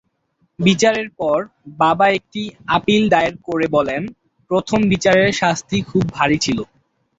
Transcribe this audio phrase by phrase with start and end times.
[0.59, 1.37] বিচারের পর,
[1.77, 2.41] বাবা একটি
[2.69, 4.01] আপিল দায়ের করে বলেন,
[4.51, 6.57] প্রথম বিচারের শাস্তি খুব ভারী ছিল।